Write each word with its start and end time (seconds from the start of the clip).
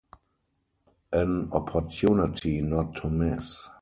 An 1.13 1.51
opportunity 1.53 2.59
not 2.63 2.95
to 2.95 3.07
miss! 3.11 3.69